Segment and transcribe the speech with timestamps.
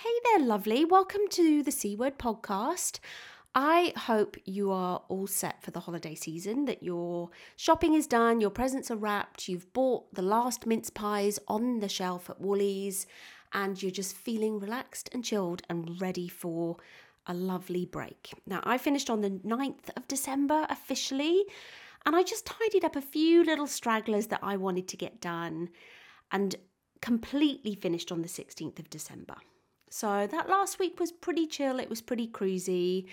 [0.00, 0.84] Hey there, lovely.
[0.84, 2.98] Welcome to the C Word podcast.
[3.54, 8.42] I hope you are all set for the holiday season, that your shopping is done,
[8.42, 13.06] your presents are wrapped, you've bought the last mince pies on the shelf at Woolies,
[13.54, 16.76] and you're just feeling relaxed and chilled and ready for
[17.26, 18.34] a lovely break.
[18.46, 21.46] Now, I finished on the 9th of December officially,
[22.04, 25.70] and I just tidied up a few little stragglers that I wanted to get done
[26.30, 26.54] and
[27.00, 29.36] completely finished on the 16th of December.
[29.98, 33.06] So that last week was pretty chill, it was pretty cruisy.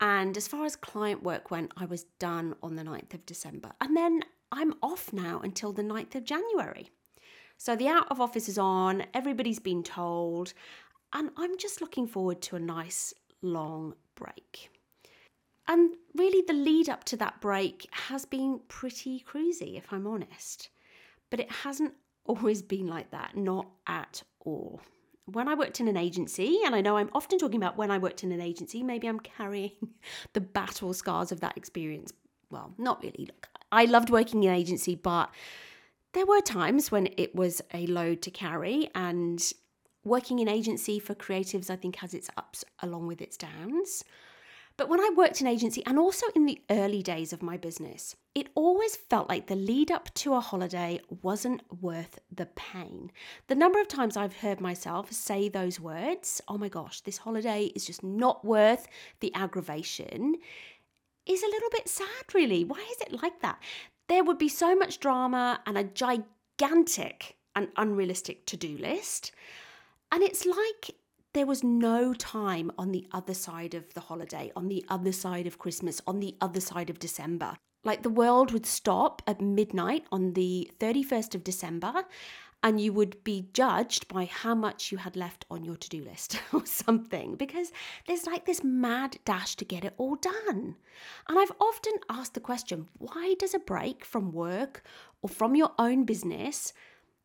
[0.00, 3.72] And as far as client work went, I was done on the 9th of December.
[3.82, 6.88] And then I'm off now until the 9th of January.
[7.58, 10.54] So the out of office is on, everybody's been told,
[11.12, 14.70] and I'm just looking forward to a nice long break.
[15.68, 20.70] And really, the lead up to that break has been pretty cruisy, if I'm honest.
[21.28, 21.92] But it hasn't
[22.24, 24.80] always been like that, not at all
[25.26, 27.98] when I worked in an agency, and I know I'm often talking about when I
[27.98, 29.72] worked in an agency, maybe I'm carrying
[30.32, 32.12] the battle scars of that experience.
[32.50, 33.26] Well, not really.
[33.26, 35.30] Look, I loved working in agency, but
[36.12, 39.52] there were times when it was a load to carry, and
[40.04, 44.04] working in agency for creatives, I think, has its ups along with its downs.
[44.76, 48.16] But when I worked in agency and also in the early days of my business,
[48.34, 53.12] it always felt like the lead up to a holiday wasn't worth the pain.
[53.46, 57.66] The number of times I've heard myself say those words, oh my gosh, this holiday
[57.76, 58.88] is just not worth
[59.20, 60.36] the aggravation,
[61.24, 62.64] is a little bit sad, really.
[62.64, 63.62] Why is it like that?
[64.08, 69.30] There would be so much drama and a gigantic and unrealistic to do list.
[70.10, 70.96] And it's like
[71.34, 75.46] there was no time on the other side of the holiday, on the other side
[75.46, 77.56] of Christmas, on the other side of December.
[77.82, 82.04] Like the world would stop at midnight on the 31st of December,
[82.62, 86.02] and you would be judged by how much you had left on your to do
[86.04, 87.72] list or something, because
[88.06, 90.76] there's like this mad dash to get it all done.
[91.28, 94.84] And I've often asked the question why does a break from work
[95.20, 96.72] or from your own business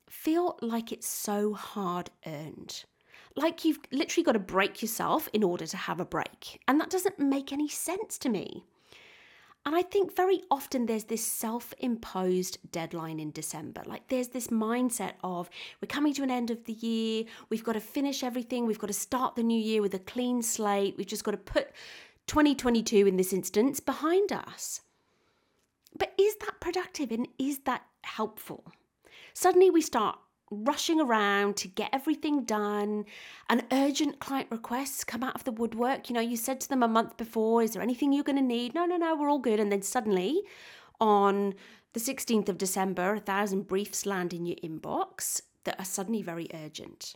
[0.10, 2.86] feel like it's so hard earned?
[3.36, 6.62] Like you've literally got to break yourself in order to have a break.
[6.68, 8.64] And that doesn't make any sense to me.
[9.66, 13.84] And I think very often there's this self imposed deadline in December.
[13.86, 15.50] Like there's this mindset of
[15.82, 18.88] we're coming to an end of the year, we've got to finish everything, we've got
[18.88, 21.72] to start the new year with a clean slate, we've just got to put
[22.28, 24.82] 2022 in this instance behind us.
[25.98, 28.64] But is that productive and is that helpful?
[29.34, 30.18] Suddenly we start
[30.52, 33.06] rushing around to get everything done
[33.50, 36.10] and urgent client requests come out of the woodwork.
[36.10, 38.42] You know, you said to them a month before, is there anything you're going to
[38.42, 38.74] need?
[38.74, 39.60] No, no, no, we're all good.
[39.60, 40.42] And then suddenly
[41.00, 41.54] on
[41.94, 46.48] the 16th of December, a thousand briefs land in your inbox that are suddenly very
[46.54, 47.14] urgent.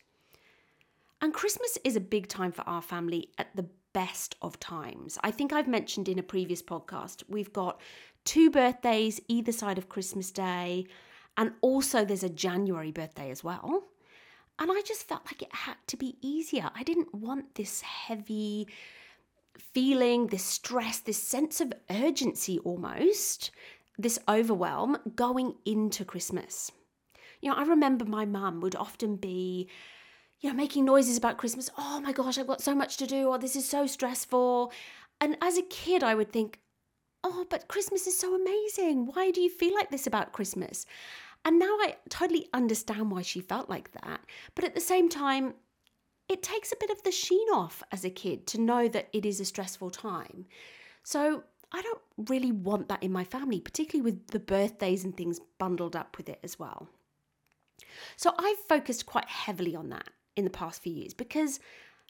[1.21, 5.17] And Christmas is a big time for our family at the best of times.
[5.23, 7.79] I think I've mentioned in a previous podcast, we've got
[8.25, 10.85] two birthdays either side of Christmas Day.
[11.37, 13.83] And also, there's a January birthday as well.
[14.59, 16.69] And I just felt like it had to be easier.
[16.75, 18.67] I didn't want this heavy
[19.57, 23.51] feeling, this stress, this sense of urgency almost,
[23.97, 26.71] this overwhelm going into Christmas.
[27.41, 29.69] You know, I remember my mum would often be,
[30.39, 31.69] you know, making noises about Christmas.
[31.77, 34.71] Oh my gosh, I've got so much to do, or this is so stressful.
[35.19, 36.59] And as a kid, I would think,
[37.23, 39.07] oh, but Christmas is so amazing.
[39.07, 40.85] Why do you feel like this about Christmas?
[41.45, 44.21] And now I totally understand why she felt like that.
[44.55, 45.55] But at the same time,
[46.29, 49.25] it takes a bit of the sheen off as a kid to know that it
[49.25, 50.45] is a stressful time.
[51.03, 55.39] So I don't really want that in my family, particularly with the birthdays and things
[55.59, 56.87] bundled up with it as well.
[58.15, 61.59] So I've focused quite heavily on that in the past few years because,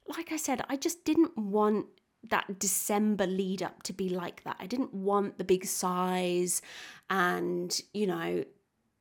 [0.08, 1.88] like I said, I just didn't want
[2.30, 4.58] that December lead up to be like that.
[4.60, 6.62] I didn't want the big sighs
[7.10, 8.44] and, you know,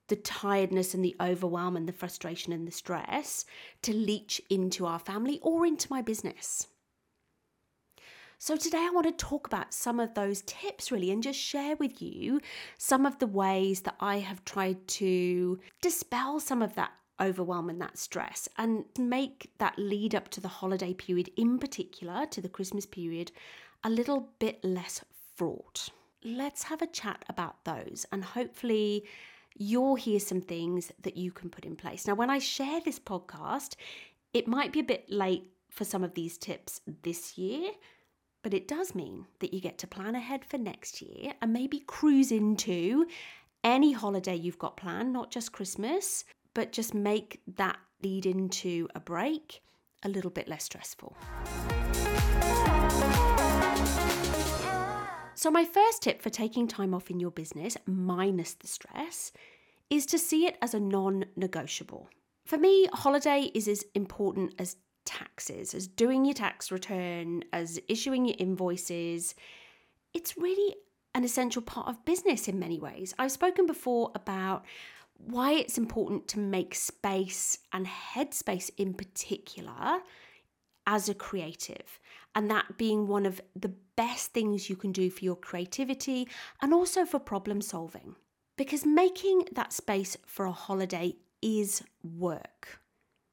[0.08, 3.44] the tiredness and the overwhelm and the frustration and the stress
[3.82, 6.66] to leach into our family or into my business.
[8.38, 11.76] So, today I want to talk about some of those tips really and just share
[11.76, 12.40] with you
[12.76, 17.80] some of the ways that I have tried to dispel some of that overwhelm and
[17.80, 22.48] that stress and make that lead up to the holiday period, in particular to the
[22.48, 23.32] Christmas period,
[23.84, 25.04] a little bit less
[25.36, 25.88] fraught.
[26.24, 29.04] Let's have a chat about those and hopefully
[29.56, 32.06] you'll hear some things that you can put in place.
[32.06, 33.76] Now, when I share this podcast,
[34.32, 37.70] it might be a bit late for some of these tips this year,
[38.42, 41.80] but it does mean that you get to plan ahead for next year and maybe
[41.80, 43.06] cruise into
[43.64, 46.24] any holiday you've got planned, not just Christmas,
[46.54, 49.62] but just make that lead into a break
[50.02, 51.16] a little bit less stressful.
[55.34, 59.32] So, my first tip for taking time off in your business, minus the stress,
[59.90, 62.08] is to see it as a non negotiable.
[62.44, 68.26] For me, holiday is as important as taxes, as doing your tax return, as issuing
[68.26, 69.34] your invoices.
[70.14, 70.76] It's really
[71.14, 73.14] an essential part of business in many ways.
[73.18, 74.64] I've spoken before about
[75.24, 80.00] why it's important to make space and headspace in particular
[80.86, 82.00] as a creative,
[82.34, 86.28] and that being one of the best things you can do for your creativity
[86.60, 88.16] and also for problem solving.
[88.56, 92.80] Because making that space for a holiday is work.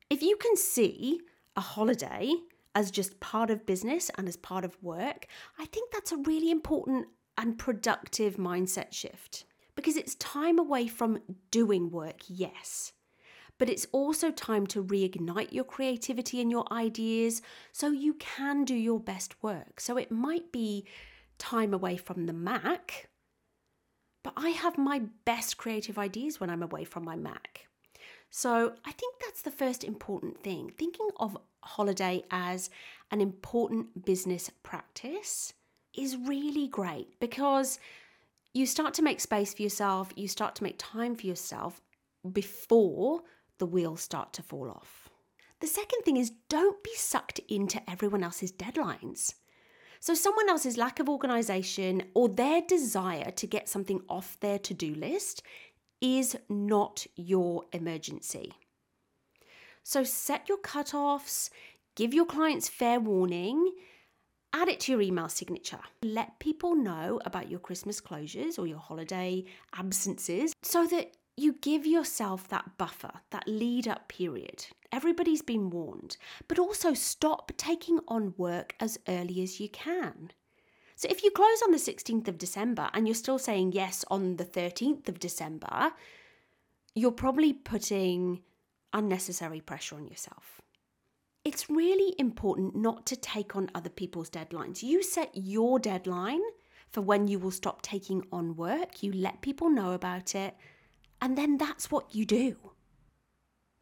[0.09, 1.21] If you can see
[1.55, 2.33] a holiday
[2.75, 5.27] as just part of business and as part of work,
[5.57, 7.07] I think that's a really important
[7.37, 9.45] and productive mindset shift
[9.79, 11.21] because it's time away from
[11.51, 12.91] doing work, yes,
[13.57, 17.41] but it's also time to reignite your creativity and your ideas
[17.71, 19.79] so you can do your best work.
[19.79, 20.85] So it might be
[21.37, 23.07] time away from the Mac,
[24.21, 27.65] but I have my best creative ideas when I'm away from my Mac.
[28.29, 30.73] So I think that's the first important thing.
[30.77, 32.69] Thinking of holiday as
[33.11, 35.53] an important business practice
[35.97, 37.79] is really great because
[38.53, 41.81] you start to make space for yourself, you start to make time for yourself
[42.31, 43.21] before
[43.57, 45.09] the wheels start to fall off.
[45.61, 49.33] The second thing is don't be sucked into everyone else's deadlines.
[49.99, 54.73] So, someone else's lack of organization or their desire to get something off their to
[54.73, 55.43] do list
[56.01, 58.53] is not your emergency.
[59.83, 61.49] So, set your cutoffs,
[61.95, 63.73] give your clients fair warning,
[64.53, 65.79] add it to your email signature.
[66.03, 71.85] Let people know about your Christmas closures or your holiday absences so that you give
[71.85, 74.65] yourself that buffer, that lead up period.
[74.91, 76.17] Everybody's been warned,
[76.47, 80.31] but also stop taking on work as early as you can.
[80.95, 84.35] So if you close on the 16th of December and you're still saying yes on
[84.35, 85.93] the 13th of December,
[86.93, 88.41] you're probably putting
[88.91, 90.59] unnecessary pressure on yourself
[91.49, 94.83] it's really important not to take on other people's deadlines.
[94.83, 96.43] You set your deadline
[96.91, 100.55] for when you will stop taking on work, you let people know about it,
[101.19, 102.55] and then that's what you do.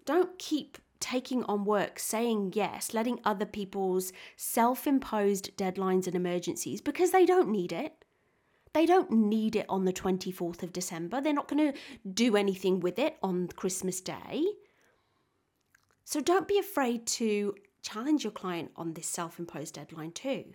[0.05, 6.79] Don't keep taking on work, saying yes, letting other people's self imposed deadlines and emergencies
[6.79, 8.05] because they don't need it.
[8.73, 11.19] They don't need it on the 24th of December.
[11.19, 11.77] They're not going to
[12.09, 14.45] do anything with it on Christmas Day.
[16.07, 20.45] So don't be afraid to challenge your client on this self imposed deadline too.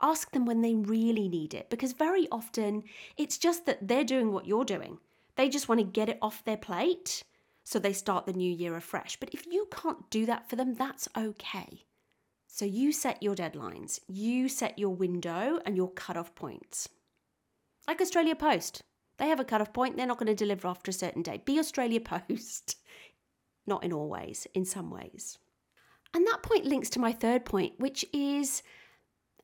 [0.00, 2.84] Ask them when they really need it because very often
[3.18, 4.96] it's just that they're doing what you're doing.
[5.36, 7.22] They just want to get it off their plate
[7.62, 9.18] so they start the new year afresh.
[9.20, 11.84] But if you can't do that for them, that's okay.
[12.46, 16.88] So you set your deadlines, you set your window and your cut-off points.
[17.86, 18.80] Like Australia Post,
[19.18, 21.44] they have a cut-off point, they're not going to deliver after a certain date.
[21.44, 22.76] Be Australia Post.
[23.70, 25.38] Not in all ways, in some ways.
[26.12, 28.64] And that point links to my third point, which is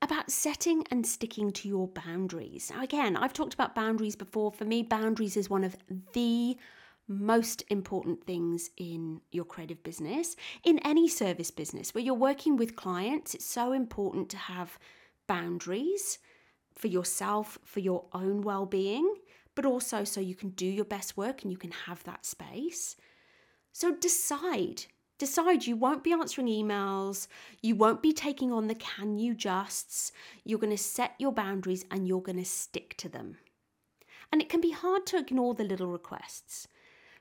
[0.02, 2.72] about setting and sticking to your boundaries.
[2.74, 4.50] Now, again, I've talked about boundaries before.
[4.50, 5.76] For me, boundaries is one of
[6.12, 6.56] the
[7.06, 12.74] most important things in your creative business, in any service business where you're working with
[12.74, 13.32] clients.
[13.32, 14.76] It's so important to have
[15.28, 16.18] boundaries
[16.74, 19.14] for yourself, for your own well being,
[19.54, 22.96] but also so you can do your best work and you can have that space.
[23.78, 24.86] So decide.
[25.18, 27.26] Decide you won't be answering emails,
[27.60, 30.12] you won't be taking on the can you justs.
[30.44, 33.36] You're going to set your boundaries and you're going to stick to them.
[34.32, 36.68] And it can be hard to ignore the little requests,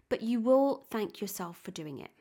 [0.07, 2.12] but you will thank yourself for doing it.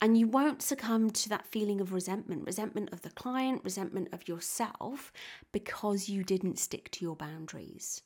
[0.00, 4.28] And you won't succumb to that feeling of resentment resentment of the client, resentment of
[4.28, 5.12] yourself
[5.50, 8.02] because you didn't stick to your boundaries.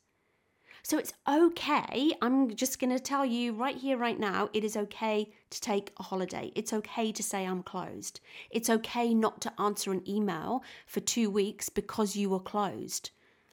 [0.83, 2.11] So it's okay.
[2.21, 5.93] I'm just going to tell you right here, right now, it is okay to take
[5.99, 6.51] a holiday.
[6.55, 8.19] It's okay to say I'm closed.
[8.49, 13.11] It's okay not to answer an email for two weeks because you were closed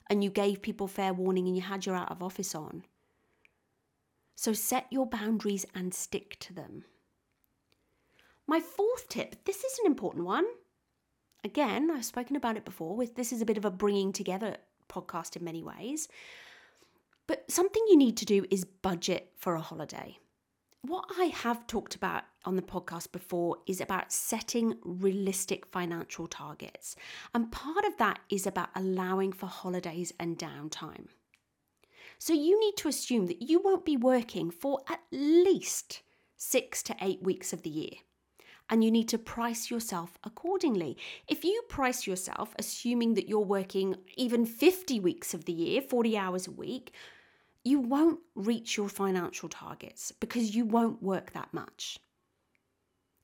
[0.09, 2.85] and you gave people fair warning and you had your out of office on.
[4.35, 6.85] So set your boundaries and stick to them.
[8.47, 10.47] My fourth tip this is an important one.
[11.45, 13.05] Again, I've spoken about it before.
[13.05, 14.57] This is a bit of a bringing together
[14.89, 16.09] podcast in many ways.
[17.29, 20.19] But something you need to do is budget for a holiday.
[20.83, 26.97] What I have talked about on the podcast before is about setting realistic financial targets.
[27.35, 31.09] And part of that is about allowing for holidays and downtime.
[32.19, 36.01] So you need to assume that you won't be working for at least
[36.37, 37.91] six to eight weeks of the year.
[38.71, 40.97] And you need to price yourself accordingly.
[41.27, 46.17] If you price yourself assuming that you're working even 50 weeks of the year, 40
[46.17, 46.93] hours a week,
[47.69, 51.99] you won't reach your financial targets because you won't work that much.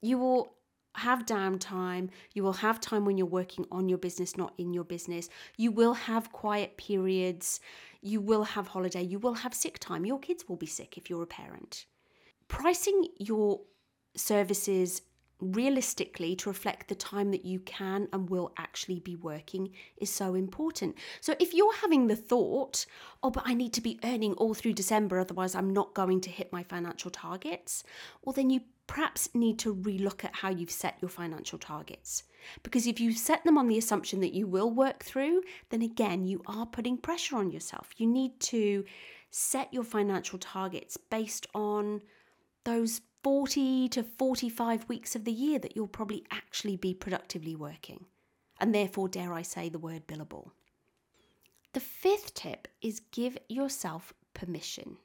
[0.03, 0.55] You will
[0.97, 2.11] have downtime.
[2.35, 5.29] You will have time when you're working on your business, not in your business.
[5.57, 7.61] You will have quiet periods.
[8.01, 9.03] You will have holiday.
[9.03, 10.05] You will have sick time.
[10.05, 11.87] Your kids will be sick if you're a parent.
[12.49, 13.61] Pricing your
[14.15, 15.03] services
[15.41, 20.35] realistically to reflect the time that you can and will actually be working is so
[20.35, 20.97] important.
[21.21, 22.87] So if you're having the thought,
[23.23, 26.31] oh, but I need to be earning all through December, otherwise I'm not going to
[26.31, 27.85] hit my financial targets,
[28.23, 32.25] well, then you perhaps need to relook at how you've set your financial targets.
[32.63, 36.25] Because if you set them on the assumption that you will work through, then again,
[36.25, 37.89] you are putting pressure on yourself.
[37.97, 38.85] You need to
[39.31, 42.03] set your financial targets based on
[42.65, 48.05] those 40 to 45 weeks of the year that you'll probably actually be productively working.
[48.61, 50.51] And therefore, dare I say the word billable.
[51.73, 54.99] The fifth tip is give yourself permission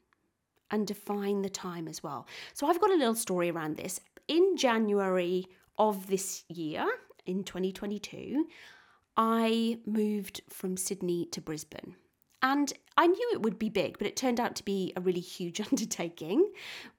[0.70, 2.28] and define the time as well.
[2.54, 4.02] So I've got a little story around this.
[4.28, 5.48] In January
[5.78, 6.86] of this year,
[7.26, 8.46] in 2022,
[9.16, 11.96] I moved from Sydney to Brisbane.
[12.42, 15.20] And I knew it would be big, but it turned out to be a really
[15.20, 16.52] huge undertaking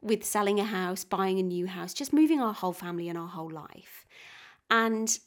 [0.03, 3.29] with selling a house, buying a new house, just moving our whole family and our
[3.29, 4.07] whole life.
[4.71, 5.19] And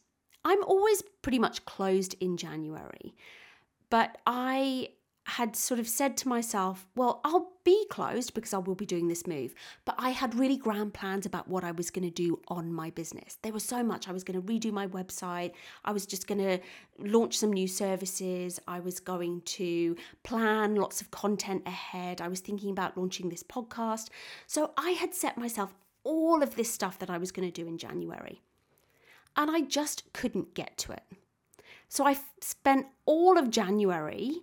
[0.46, 3.16] I'm always pretty much closed in January.
[3.90, 4.90] But I
[5.26, 9.08] had sort of said to myself, well, I'll be closed because I will be doing
[9.08, 9.54] this move.
[9.86, 12.90] But I had really grand plans about what I was going to do on my
[12.90, 13.38] business.
[13.42, 14.10] There was so much.
[14.10, 15.54] I was going to redo my website.
[15.86, 16.60] I was just going to
[17.00, 18.60] launch some new services.
[18.68, 22.20] I was going to plan lots of content ahead.
[22.20, 24.10] I was thinking about launching this podcast.
[24.46, 27.68] So I had set myself all of this stuff that I was going to do
[27.68, 28.42] in January.
[29.38, 31.04] And I just couldn't get to it.
[31.88, 34.42] So I spent all of January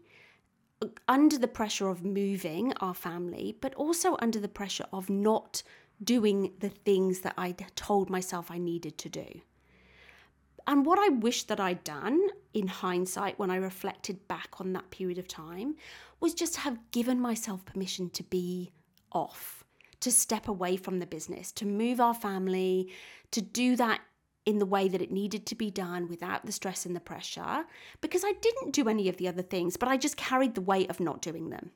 [1.08, 5.62] under the pressure of moving our family, but also under the pressure of not
[6.02, 9.40] doing the things that I told myself I needed to do.
[10.66, 12.20] And what I wish that I'd done
[12.54, 15.76] in hindsight when I reflected back on that period of time
[16.20, 18.70] was just have given myself permission to be
[19.12, 19.64] off,
[20.00, 22.90] to step away from the business, to move our family,
[23.32, 24.00] to do that
[24.46, 27.64] in the way that it needed to be done without the stress and the pressure
[28.00, 30.90] because I didn't do any of the other things, but I just carried the weight
[30.90, 31.72] of not doing them.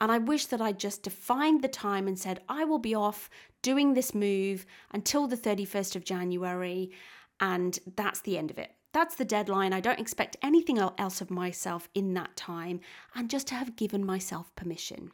[0.00, 3.28] And I wish that I'd just defined the time and said, I will be off
[3.62, 6.92] doing this move until the 31st of January,
[7.40, 8.72] and that's the end of it.
[8.92, 9.72] That's the deadline.
[9.72, 12.80] I don't expect anything else of myself in that time,
[13.14, 15.10] and just to have given myself permission.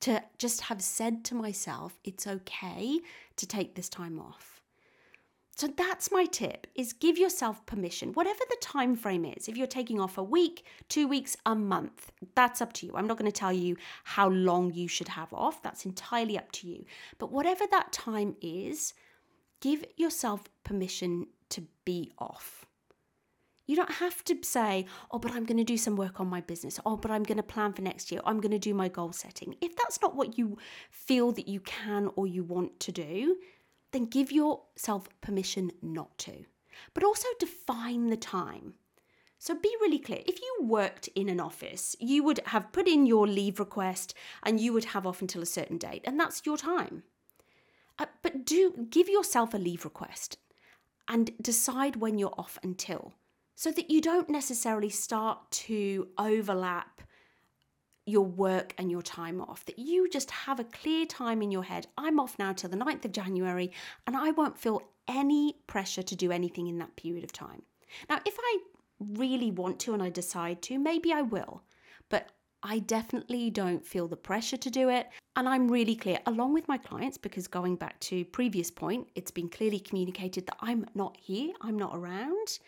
[0.00, 2.98] To just have said to myself, it's okay
[3.36, 4.51] to take this time off.
[5.54, 9.66] So that's my tip is give yourself permission whatever the time frame is if you're
[9.66, 12.94] taking off a week, 2 weeks, a month that's up to you.
[12.96, 15.62] I'm not going to tell you how long you should have off.
[15.62, 16.84] That's entirely up to you.
[17.18, 18.94] But whatever that time is,
[19.60, 22.64] give yourself permission to be off.
[23.66, 26.40] You don't have to say, oh, but I'm going to do some work on my
[26.40, 26.80] business.
[26.84, 28.20] Oh, but I'm going to plan for next year.
[28.24, 29.54] I'm going to do my goal setting.
[29.60, 30.58] If that's not what you
[30.90, 33.36] feel that you can or you want to do,
[33.92, 36.44] then give yourself permission not to.
[36.94, 38.74] But also define the time.
[39.38, 40.22] So be really clear.
[40.26, 44.60] If you worked in an office, you would have put in your leave request and
[44.60, 47.02] you would have off until a certain date, and that's your time.
[47.98, 50.38] Uh, but do give yourself a leave request
[51.08, 53.14] and decide when you're off until
[53.54, 57.02] so that you don't necessarily start to overlap
[58.06, 61.64] your work and your time off, that you just have a clear time in your
[61.64, 61.86] head.
[61.96, 63.70] I'm off now till the 9th of January,
[64.06, 67.62] and I won't feel any pressure to do anything in that period of time.
[68.08, 68.58] Now, if I
[68.98, 71.62] really want to and I decide to, maybe I will,
[72.08, 72.30] but
[72.62, 75.08] I definitely don't feel the pressure to do it.
[75.34, 79.30] And I'm really clear, along with my clients, because going back to previous point, it's
[79.30, 82.58] been clearly communicated that I'm not here, I'm not around,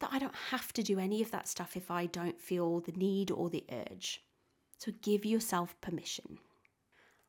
[0.00, 2.92] that I don't have to do any of that stuff if I don't feel the
[2.92, 4.22] need or the urge.
[4.82, 6.38] So give yourself permission.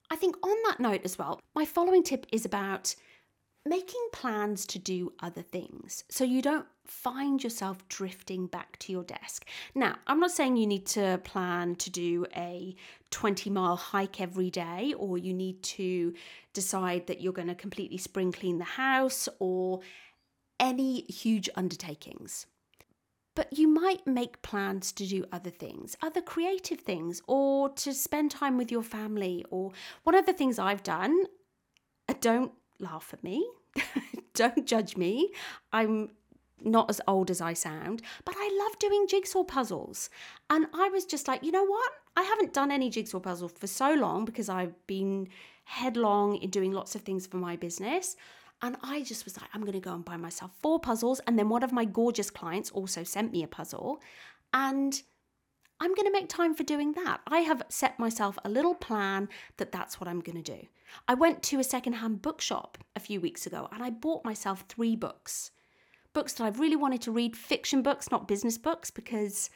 [0.10, 2.96] I think on that note as well, my following tip is about
[3.64, 9.04] making plans to do other things so you don't find yourself drifting back to your
[9.04, 9.46] desk.
[9.76, 12.76] Now, I'm not saying you need to plan to do a
[13.12, 16.16] 20 mile hike every day or you need to
[16.54, 19.82] decide that you're going to completely spring clean the house or
[20.60, 22.48] any huge undertakings.
[23.36, 28.32] But you might make plans to do other things, other creative things, or to spend
[28.32, 29.44] time with your family.
[29.50, 29.72] Or
[30.04, 31.26] one of the things I've done,
[32.08, 33.48] uh, don't laugh at me,
[34.34, 35.32] don't judge me.
[35.72, 36.12] I'm
[36.62, 40.10] not as old as I sound, but I love doing jigsaw puzzles.
[40.50, 41.92] And I was just like, you know what?
[42.16, 45.28] I haven't done any jigsaw puzzle for so long because I've been
[45.66, 48.16] headlong in doing lots of things for my business.
[48.64, 51.20] And I just was like, I'm going to go and buy myself four puzzles.
[51.28, 54.02] And then one of my gorgeous clients also sent me a puzzle.
[54.54, 55.00] And
[55.82, 57.20] I'm going to make time for doing that.
[57.28, 59.28] I have set myself a little plan
[59.58, 60.68] that that's what I'm going to do.
[61.10, 64.96] I went to a secondhand bookshop a few weeks ago and I bought myself three
[64.96, 65.52] books.
[66.14, 69.50] Books that I've really wanted to read, fiction books, not business books, because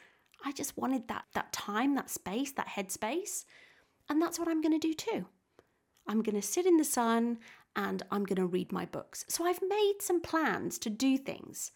[0.43, 3.45] I just wanted that that time, that space, that headspace.
[4.09, 5.27] And that's what I'm going to do too.
[6.07, 7.37] I'm going to sit in the sun
[7.77, 9.23] and I'm going to read my books.
[9.29, 11.71] So I've made some plans to do things.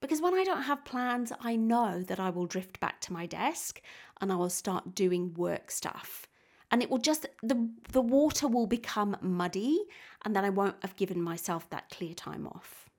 [0.00, 3.24] Because when I don't have plans, I know that I will drift back to my
[3.24, 3.80] desk
[4.20, 6.26] and I will start doing work stuff.
[6.70, 9.84] And it will just, the, the water will become muddy,
[10.24, 12.90] and then I won't have given myself that clear time off.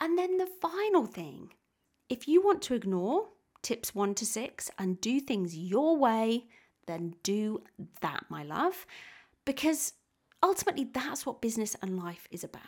[0.00, 1.50] And then the final thing
[2.08, 3.28] if you want to ignore
[3.60, 6.46] tips one to six and do things your way,
[6.86, 7.62] then do
[8.00, 8.86] that, my love.
[9.44, 9.92] Because
[10.42, 12.62] ultimately, that's what business and life is about.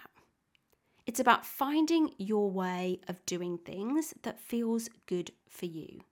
[1.07, 6.03] It's about finding your way of doing things that feels good for you.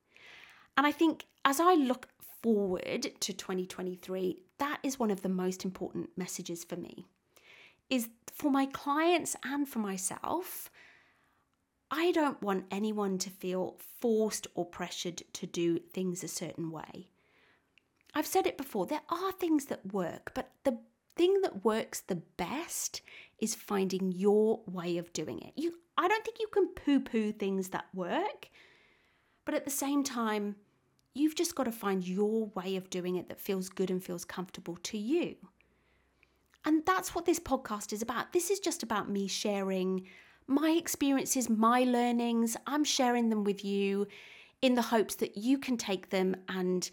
[0.76, 2.08] And I think as I look
[2.42, 7.06] forward to 2023, that is one of the most important messages for me.
[7.90, 10.70] Is for my clients and for myself,
[11.90, 17.08] I don't want anyone to feel forced or pressured to do things a certain way.
[18.14, 20.78] I've said it before, there are things that work, but the
[21.18, 23.02] thing that works the best
[23.38, 25.52] is finding your way of doing it.
[25.56, 28.48] You I don't think you can poo-poo things that work,
[29.44, 30.54] but at the same time,
[31.12, 34.24] you've just got to find your way of doing it that feels good and feels
[34.24, 35.34] comfortable to you.
[36.64, 38.32] And that's what this podcast is about.
[38.32, 40.06] This is just about me sharing
[40.46, 42.56] my experiences, my learnings.
[42.66, 44.06] I'm sharing them with you
[44.62, 46.88] in the hopes that you can take them and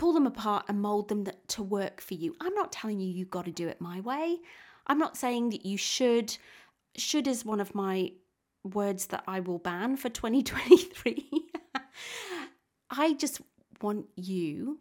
[0.00, 2.34] pull them apart and mold them to work for you.
[2.40, 4.38] I'm not telling you you've got to do it my way.
[4.86, 6.34] I'm not saying that you should.
[6.96, 8.12] Should is one of my
[8.64, 11.50] words that I will ban for 2023.
[12.90, 13.42] I just
[13.82, 14.78] want you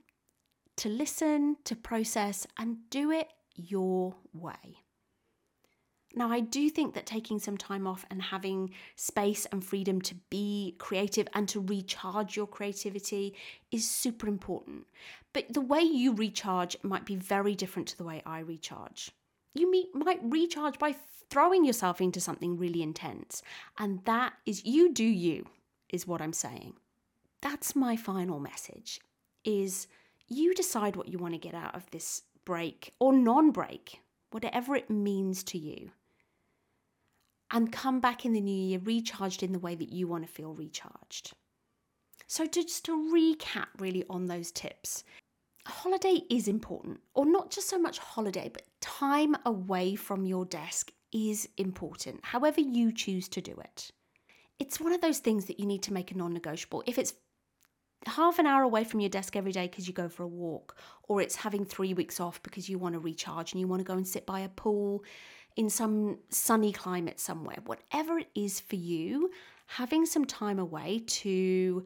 [0.78, 4.86] to listen, to process, and do it your way.
[6.16, 10.16] Now, I do think that taking some time off and having space and freedom to
[10.30, 13.36] be creative and to recharge your creativity
[13.72, 14.88] is super important.
[15.34, 19.12] But the way you recharge might be very different to the way I recharge.
[19.54, 20.96] You might recharge by
[21.30, 23.44] throwing yourself into something really intense.
[23.78, 25.46] And that is you do you,
[25.90, 26.74] is what I'm saying.
[27.42, 29.00] That's my final message
[29.46, 29.88] is
[30.28, 34.90] you decide what you want to get out of this break or non-break, whatever it
[34.90, 35.92] means to you
[37.52, 40.32] and come back in the new year recharged in the way that you want to
[40.32, 41.34] feel recharged.
[42.28, 45.04] So, to, just to recap really on those tips,
[45.66, 50.46] a holiday is important, or not just so much holiday, but time away from your
[50.46, 53.92] desk is important, however you choose to do it.
[54.60, 56.84] It's one of those things that you need to make a non negotiable.
[56.86, 57.14] If it's
[58.06, 60.78] half an hour away from your desk every day because you go for a walk,
[61.08, 63.86] or it's having three weeks off because you want to recharge and you want to
[63.86, 65.04] go and sit by a pool
[65.60, 69.30] in some sunny climate somewhere, whatever it is for you,
[69.68, 71.84] having some time away to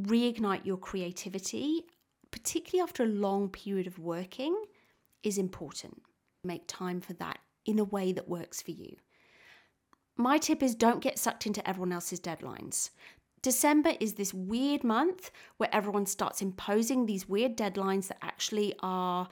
[0.00, 1.82] reignite your creativity,
[2.30, 4.56] particularly after a long period of working,
[5.22, 6.00] is important.
[6.44, 8.96] Make time for that in a way that works for you.
[10.16, 12.88] My tip is don't get sucked into everyone else's deadlines.
[13.42, 19.28] December is this weird month where everyone starts imposing these weird deadlines that actually are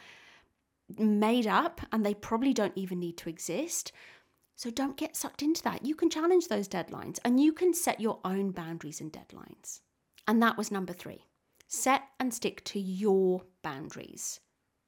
[0.98, 3.92] made up and they probably don't even need to exist.
[4.56, 5.84] So don't get sucked into that.
[5.84, 9.80] You can challenge those deadlines and you can set your own boundaries and deadlines.
[10.28, 11.24] And that was number three
[11.66, 14.40] set and stick to your boundaries.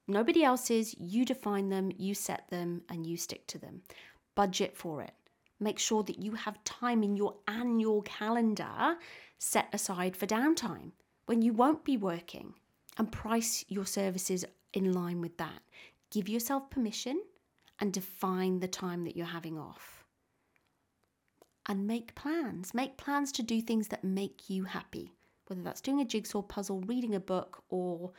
[0.06, 3.82] Nobody else's, you define them, you set them, and you stick to them.
[4.34, 5.14] Budget for it.
[5.58, 8.96] Make sure that you have time in your annual calendar
[9.38, 10.92] set aside for downtime
[11.26, 12.52] when you won't be working
[12.98, 15.62] and price your services in line with that.
[16.14, 17.20] Give yourself permission
[17.80, 20.04] and define the time that you're having off.
[21.66, 22.72] And make plans.
[22.72, 25.10] Make plans to do things that make you happy,
[25.48, 28.12] whether that's doing a jigsaw puzzle, reading a book, or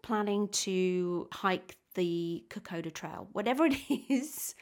[0.00, 3.26] planning to hike the Kokoda Trail.
[3.32, 3.78] Whatever it
[4.08, 4.54] is,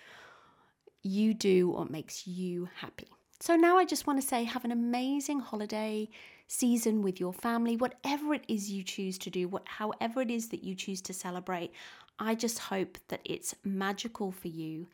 [1.02, 3.08] you do what makes you happy.
[3.40, 6.08] So now I just want to say have an amazing holiday
[6.48, 10.48] season with your family, whatever it is you choose to do, what however it is
[10.48, 11.72] that you choose to celebrate.
[12.18, 14.88] I just hope that it's magical for you.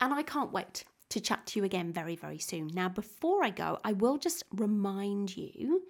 [0.00, 2.70] And I can't wait to chat to you again very, very soon.
[2.72, 5.82] Now, before I go, I will just remind you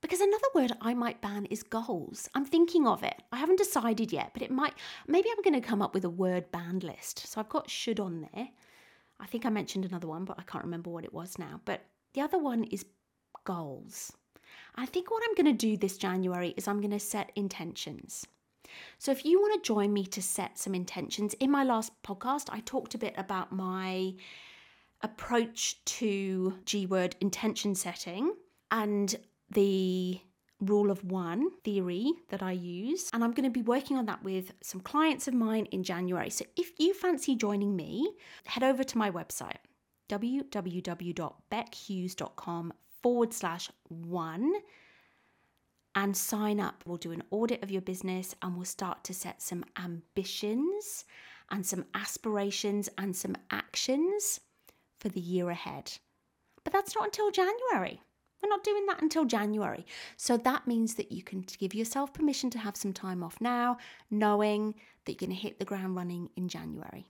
[0.00, 2.28] because another word I might ban is goals.
[2.34, 3.22] I'm thinking of it.
[3.32, 4.74] I haven't decided yet, but it might,
[5.06, 7.26] maybe I'm going to come up with a word banned list.
[7.26, 8.48] So I've got should on there.
[9.18, 11.60] I think I mentioned another one, but I can't remember what it was now.
[11.64, 11.80] But
[12.14, 12.84] the other one is
[13.44, 14.12] goals.
[14.74, 18.26] I think what I'm going to do this January is I'm going to set intentions.
[18.98, 22.48] So if you want to join me to set some intentions, in my last podcast,
[22.50, 24.14] I talked a bit about my
[25.02, 28.32] approach to G word intention setting
[28.70, 29.14] and
[29.50, 30.20] the
[30.60, 34.24] rule of one theory that I use, and I'm going to be working on that
[34.24, 36.30] with some clients of mine in January.
[36.30, 38.14] So if you fancy joining me,
[38.46, 39.58] head over to my website
[40.08, 44.54] www.bechughes.com forward slash one
[45.96, 46.84] and sign up.
[46.86, 51.06] We'll do an audit of your business and we'll start to set some ambitions
[51.50, 54.40] and some aspirations and some actions
[55.00, 55.90] for the year ahead.
[56.62, 58.02] But that's not until January.
[58.42, 59.86] We're not doing that until January.
[60.18, 63.78] So that means that you can give yourself permission to have some time off now,
[64.10, 67.06] knowing that you're going to hit the ground running in January.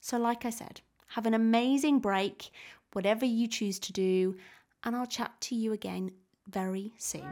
[0.00, 2.50] So, like I said, have an amazing break,
[2.92, 4.36] whatever you choose to do,
[4.82, 6.10] and I'll chat to you again
[6.48, 7.30] very soon.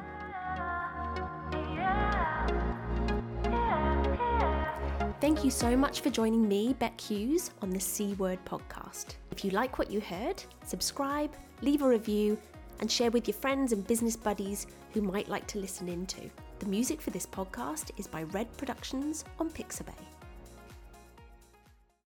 [5.21, 9.15] Thank you so much for joining me, Bec Hughes, on the C Word podcast.
[9.31, 12.37] If you like what you heard, subscribe, leave a review,
[12.81, 16.29] and share with your friends and business buddies who might like to listen into.
[16.59, 20.12] The music for this podcast is by Red Productions on Pixabay.